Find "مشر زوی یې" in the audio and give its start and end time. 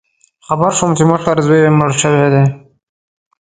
1.11-1.69